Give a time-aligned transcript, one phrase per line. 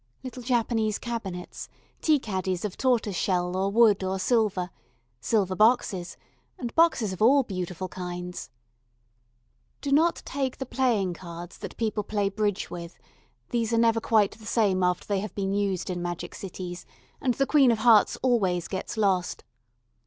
[0.23, 1.69] Little Japanese cabinets,
[2.01, 4.71] tea caddies of tortoiseshell or wood or silver,
[5.19, 6.17] silver boxes
[6.57, 8.49] and boxes of all beautiful kinds.
[9.79, 12.97] Do not take the playing cards that people play bridge with:
[13.51, 16.87] these are never quite the same after they have been used in magic cities,
[17.21, 19.43] and the Queen of Hearts always gets lost.